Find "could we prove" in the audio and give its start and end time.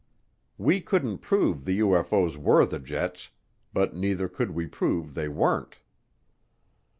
4.27-5.13